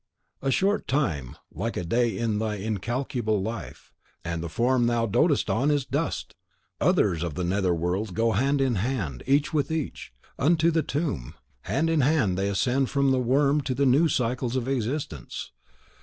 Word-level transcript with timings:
A 0.41 0.49
short 0.49 0.87
time, 0.87 1.37
like 1.53 1.77
a 1.77 1.83
day 1.83 2.17
in 2.17 2.39
thy 2.39 2.55
incalculable 2.55 3.39
life, 3.39 3.91
and 4.25 4.41
the 4.41 4.49
form 4.49 4.87
thou 4.87 5.05
dotest 5.05 5.47
on 5.47 5.69
is 5.69 5.85
dust! 5.85 6.33
Others 6.79 7.21
of 7.21 7.35
the 7.35 7.43
nether 7.43 7.75
world 7.75 8.15
go 8.15 8.31
hand 8.31 8.61
in 8.61 8.77
hand, 8.77 9.21
each 9.27 9.53
with 9.53 9.69
each, 9.69 10.11
unto 10.39 10.71
the 10.71 10.81
tomb; 10.81 11.35
hand 11.65 11.87
in 11.87 12.01
hand 12.01 12.35
they 12.35 12.49
ascend 12.49 12.89
from 12.89 13.11
the 13.11 13.19
worm 13.19 13.61
to 13.61 13.75
new 13.85 14.07
cycles 14.07 14.55
of 14.55 14.67
existence. 14.67 15.51